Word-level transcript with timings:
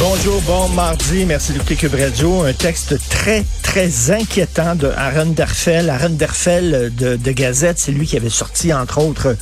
Bonjour, 0.00 0.40
bon 0.46 0.66
mardi, 0.70 1.26
merci 1.26 1.52
d'écouter 1.52 1.76
Cube 1.76 1.94
Radio. 1.94 2.40
Un 2.40 2.54
texte 2.54 2.96
très, 3.10 3.44
très 3.62 4.10
inquiétant 4.10 4.74
de 4.74 4.86
Aaron 4.96 5.26
Derfel. 5.26 5.90
Aaron 5.90 6.08
Derfel 6.08 6.90
de, 6.96 7.32
Gazette, 7.32 7.78
c'est 7.78 7.92
lui 7.92 8.06
qui 8.06 8.16
avait 8.16 8.30
sorti, 8.30 8.72
entre 8.72 8.96
autres, 8.96 9.36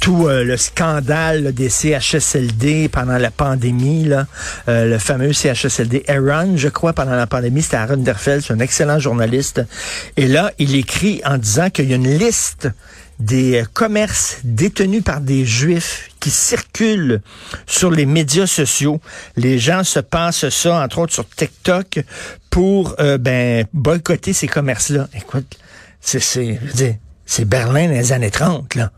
tout 0.00 0.26
euh, 0.26 0.42
le 0.42 0.56
scandale 0.56 1.52
des 1.52 1.68
CHSLD 1.68 2.88
pendant 2.88 3.18
la 3.18 3.30
pandémie, 3.30 4.04
là, 4.04 4.26
euh, 4.68 4.86
le 4.86 4.98
fameux 4.98 5.34
CHSLD 5.34 6.04
Aaron, 6.08 6.56
je 6.56 6.68
crois, 6.68 6.94
pendant 6.94 7.14
la 7.14 7.26
pandémie, 7.26 7.60
c'était 7.60 7.76
Aaron 7.76 7.98
Derfel, 7.98 8.40
c'est 8.40 8.54
un 8.54 8.60
excellent 8.60 8.98
journaliste. 8.98 9.60
Et 10.16 10.28
là, 10.28 10.50
il 10.58 10.76
écrit 10.76 11.20
en 11.26 11.36
disant 11.36 11.68
qu'il 11.68 11.90
y 11.90 11.92
a 11.92 11.96
une 11.96 12.16
liste 12.16 12.70
des 13.20 13.64
commerces 13.72 14.38
détenus 14.44 15.04
par 15.04 15.20
des 15.20 15.44
juifs 15.44 16.10
qui 16.18 16.30
circulent 16.30 17.20
sur 17.66 17.90
les 17.90 18.06
médias 18.06 18.46
sociaux. 18.46 19.00
Les 19.36 19.58
gens 19.58 19.84
se 19.84 20.00
passent 20.00 20.48
ça, 20.48 20.82
entre 20.82 20.98
autres 20.98 21.12
sur 21.12 21.28
TikTok, 21.28 22.00
pour 22.50 22.96
euh, 22.98 23.18
ben 23.18 23.66
boycotter 23.72 24.32
ces 24.32 24.48
commerces-là. 24.48 25.08
Écoute, 25.14 25.58
c'est 26.00 26.20
c'est 26.20 26.58
c'est 27.26 27.44
Berlin 27.44 27.86
les 27.86 28.12
années 28.12 28.30
30, 28.30 28.74
là 28.74 28.90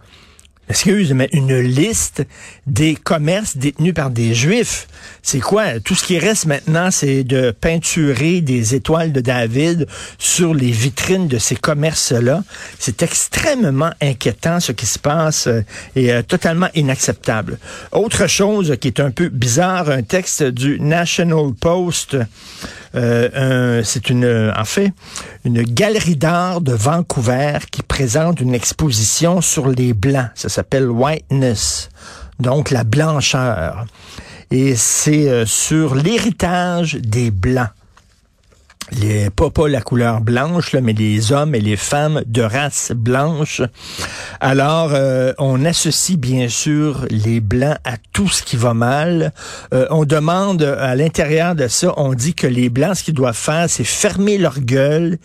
excuse, 0.69 1.13
mais 1.13 1.29
une 1.33 1.59
liste 1.59 2.25
des 2.67 2.95
commerces 2.95 3.57
détenus 3.57 3.95
par 3.95 4.11
des 4.11 4.35
juifs. 4.35 4.87
C'est 5.23 5.41
quoi? 5.41 5.81
Tout 5.81 5.95
ce 5.95 6.05
qui 6.05 6.19
reste 6.19 6.47
maintenant, 6.47 6.91
c'est 6.91 7.25
de 7.25 7.51
peinturer 7.51 8.41
des 8.41 8.75
étoiles 8.75 9.13
de 9.13 9.21
David 9.21 9.87
sur 10.19 10.55
les 10.55 10.71
vitrines 10.71 11.29
de 11.29 11.39
ces 11.39 11.57
commerces-là. 11.57 12.43
C'est 12.79 13.03
extrêmement 13.03 13.91
inquiétant 14.01 14.61
ce 14.61 14.73
qui 14.73 14.87
se 14.87 14.99
passe 14.99 15.47
euh, 15.47 15.63
et 15.97 16.13
euh, 16.13 16.23
totalement 16.23 16.69
inacceptable. 16.75 17.59
Autre 17.93 18.27
chose 18.27 18.77
qui 18.81 18.89
est 18.89 19.01
un 19.01 19.11
peu 19.11 19.29
bizarre, 19.29 19.91
un 19.91 20.03
texte 20.03 20.43
du 20.43 20.81
National 20.81 21.53
Post. 21.59 22.17
Euh, 22.95 23.83
c'est 23.85 24.11
une, 24.11 24.53
en 24.57 24.65
fait, 24.65 24.93
une 25.45 25.62
galerie 25.62 26.17
d'art 26.17 26.61
de 26.61 26.73
Vancouver 26.73 27.59
qui 27.71 27.83
présente 27.83 28.41
une 28.41 28.55
exposition 28.55 29.41
sur 29.41 29.69
les 29.69 29.95
blancs. 29.95 30.31
Ça 30.35 30.48
s'appelle 30.48 30.89
Whiteness, 30.89 31.89
donc 32.39 32.70
la 32.70 32.85
blancheur. 32.85 33.87
Et 34.51 34.77
c'est 34.77 35.29
euh, 35.31 35.47
sur 35.47 35.95
l'héritage 35.95 36.97
des 36.97 37.31
blancs 37.31 37.70
les, 39.01 39.31
pas, 39.31 39.51
pas 39.51 39.69
la 39.69 39.81
couleur 39.81 40.21
blanche, 40.21 40.73
là, 40.73 40.81
mais 40.81 40.93
les 40.93 41.33
hommes 41.33 41.55
et 41.55 41.61
les 41.61 41.77
femmes 41.77 42.23
de 42.27 42.43
race 42.43 42.93
blanche. 42.95 43.62
Alors, 44.41 44.91
euh, 44.93 45.33
on 45.39 45.65
associe 45.65 46.19
bien 46.19 46.48
sûr 46.48 47.07
les 47.11 47.41
blancs 47.41 47.79
à 47.85 47.97
tout 48.13 48.29
ce 48.29 48.43
qui 48.43 48.57
va 48.57 48.75
mal. 48.75 49.33
Euh, 49.73 49.87
on 49.91 50.05
demande 50.05 50.63
à 50.63 50.95
l'intérieur 50.95 51.55
de 51.55 51.69
ça, 51.69 51.93
on 51.97 52.15
dit 52.15 52.35
que 52.35 52.47
les 52.47 52.69
blancs, 52.69 52.97
ce 52.97 53.05
qu'ils 53.05 53.15
doivent 53.15 53.37
faire, 53.37 53.69
c'est 53.69 53.85
fermer 53.85 54.39
leur 54.39 54.61
gueule, 54.61 55.19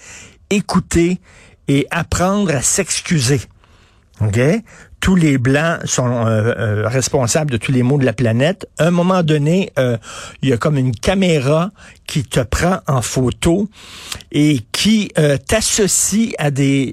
écouter 0.49 1.19
et 1.67 1.87
apprendre 1.91 2.55
à 2.55 2.61
s'excuser. 2.61 3.41
OK? 4.21 4.39
Tous 4.99 5.15
les 5.15 5.37
blancs 5.37 5.79
sont 5.85 6.25
euh, 6.25 6.53
euh, 6.57 6.87
responsables 6.87 7.51
de 7.51 7.57
tous 7.57 7.71
les 7.71 7.83
maux 7.83 7.97
de 7.97 8.05
la 8.05 8.13
planète. 8.13 8.67
À 8.77 8.87
un 8.87 8.91
moment 8.91 9.23
donné, 9.23 9.71
euh, 9.77 9.97
il 10.41 10.49
y 10.49 10.53
a 10.53 10.57
comme 10.57 10.77
une 10.77 10.93
caméra 10.93 11.71
qui 12.05 12.23
te 12.23 12.39
prend 12.39 12.79
en 12.87 13.01
photo 13.01 13.69
et 14.31 14.59
qui 14.71 15.11
t'associe 15.47 16.33
à 16.37 16.51
des 16.51 16.85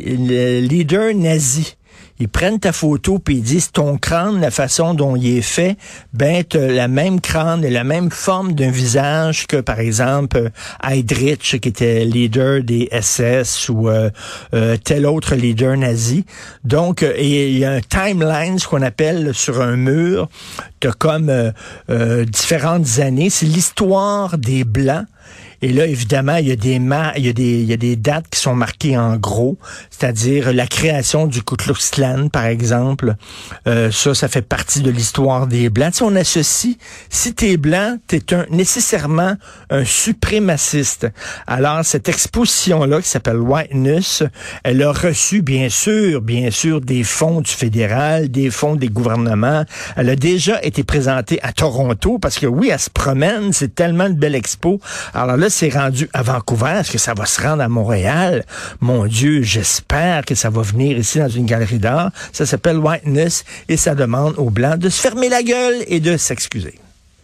leaders 0.61 1.15
nazis 1.15 1.77
ils 2.21 2.29
prennent 2.29 2.61
ta 2.61 2.73
photo 2.73 3.19
puis 3.19 3.37
ils 3.37 3.43
disent 3.43 3.73
ton 3.73 3.99
crâne, 3.99 4.41
la 4.41 4.51
façon 4.51 4.95
dont 4.95 5.17
il 5.17 5.39
est 5.39 5.43
fait, 5.43 5.77
ben 6.13 6.45
la 6.55 6.89
même 6.89 7.21
crâne 7.21 7.65
et 7.65 7.71
la 7.71 7.85
même 7.85 8.11
forme 8.11 8.53
d'un 8.53 8.71
visage 8.71 9.47
que 9.47 9.57
par 9.57 9.81
exemple 9.81 10.51
Heydrich 10.83 11.61
qui 11.61 11.69
était 11.69 12.05
leader 12.05 12.63
des 12.63 12.89
SS 12.93 13.69
ou 13.69 13.89
euh, 13.89 14.11
euh, 14.55 14.77
tel 14.77 15.07
autre 15.07 15.35
leader 15.35 15.77
nazi. 15.77 16.25
Donc 16.63 17.03
euh, 17.03 17.15
il 17.19 17.59
y 17.59 17.65
a 17.65 17.73
un 17.73 17.81
timeline 17.81 18.59
ce 18.59 18.69
qu'on 18.69 18.83
appelle 18.83 19.35
sur 19.35 19.61
un 19.61 19.77
mur, 19.77 20.29
comme 20.91 21.53
différentes 22.27 22.99
années, 22.99 23.31
c'est 23.31 23.47
l'histoire 23.47 24.39
des 24.39 24.65
blancs 24.65 25.07
et 25.65 25.73
là, 25.73 25.87
évidemment, 25.87 26.37
il 26.37 26.49
y 26.49 26.53
a 26.53 26.57
des 26.57 26.75
il 26.75 27.25
y 27.25 27.29
a 27.29 27.33
des, 27.33 27.61
il 27.61 27.65
y 27.65 27.73
a 27.73 27.79
des 27.79 27.97
dates 27.97 28.27
qui 28.29 28.39
sont 28.39 28.55
marquées 28.55 28.99
en 28.99 29.17
gros, 29.17 29.57
c'est-à-dire 29.89 30.53
la 30.53 30.67
création 30.67 31.27
du 31.27 31.43
Ku 31.43 31.57
Klux 31.57 31.73
par 32.31 32.45
exemple. 32.45 33.15
Euh, 33.67 33.91
ça, 33.91 34.15
ça 34.15 34.29
fait 34.29 34.43
partie 34.43 34.83
de 34.83 34.91
l'histoire 34.91 35.47
des 35.47 35.71
Blancs. 35.71 35.95
Si 35.95 36.03
on 36.03 36.15
associe, 36.17 36.77
si 37.09 37.33
t'es 37.33 37.57
blanc, 37.57 37.97
t'es 38.07 38.35
un, 38.35 38.45
nécessairement 38.51 39.37
un 39.71 39.85
suprémaciste. 39.85 41.07
Alors, 41.47 41.83
cette 41.83 42.11
exposition-là, 42.11 43.01
qui 43.01 43.09
s'appelle 43.09 43.39
Whiteness, 43.39 44.23
elle 44.65 44.83
a 44.83 44.93
reçu, 44.93 45.41
bien 45.41 45.71
sûr, 45.71 46.21
bien 46.21 46.51
sûr, 46.51 46.81
des 46.83 47.05
fonds 47.05 47.41
du 47.41 47.51
fédéral, 47.51 48.31
des 48.31 48.51
fonds 48.51 48.77
des 48.77 48.89
gouvernements. 48.89 49.65
Elle 49.97 50.11
a 50.11 50.17
déjà 50.17 50.63
été 50.63 50.74
présentée 50.83 51.39
à 51.43 51.53
Toronto, 51.53 52.19
parce 52.19 52.39
que 52.39 52.47
oui, 52.47 52.71
elle 52.73 52.81
se 52.81 52.91
promène, 52.91 53.53
c'est 53.53 53.75
tellement 53.75 54.09
de 54.09 54.15
belle 54.15 54.35
expo. 54.35 54.81
Alors 55.15 55.37
là, 55.37 55.51
c'est 55.51 55.69
rendu 55.69 56.09
à 56.13 56.23
Vancouver. 56.23 56.79
Est-ce 56.81 56.91
que 56.91 56.99
ça 56.99 57.15
va 57.15 57.27
se 57.27 57.41
rendre 57.41 57.63
à 57.63 57.69
Montréal? 57.69 58.45
Mon 58.81 59.07
Dieu, 59.07 59.43
j'espère 59.43 60.25
que 60.25 60.35
ça 60.35 60.51
va 60.51 60.63
venir 60.63 60.99
ici 60.99 61.19
dans 61.19 61.29
une 61.29 61.47
galerie 61.47 61.79
d'art. 61.79 62.11
Ça 62.33 62.47
s'appelle 62.47 62.79
Whiteness 62.79 63.45
et 63.69 63.77
ça 63.77 63.95
demande 63.95 64.35
aux 64.39 64.51
Blancs 64.51 64.79
de 64.79 64.89
se 64.89 65.01
fermer 65.01 65.29
la 65.29 65.43
gueule 65.43 65.85
et 65.87 66.01
de 66.01 66.17
s'excuser. 66.17 66.75